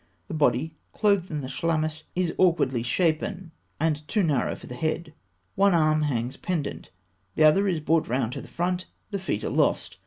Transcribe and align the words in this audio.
The 0.29 0.33
body, 0.33 0.73
clothed 0.93 1.29
in 1.29 1.41
the 1.41 1.47
chlamys, 1.47 2.05
is 2.15 2.33
awkwardly 2.39 2.81
shapen, 2.81 3.51
and 3.79 4.07
too 4.07 4.23
narrow 4.23 4.55
for 4.55 4.65
the 4.65 4.73
head. 4.73 5.13
One 5.53 5.75
arm 5.75 6.01
hangs 6.01 6.37
pendent; 6.37 6.89
the 7.35 7.43
other 7.43 7.67
is 7.67 7.79
brought 7.79 8.07
round 8.07 8.33
to 8.33 8.41
the 8.41 8.47
front; 8.47 8.87
the 9.11 9.19
feet 9.19 9.43
are 9.43 9.51
lost. 9.51 9.97